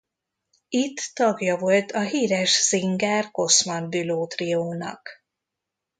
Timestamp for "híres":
2.01-2.51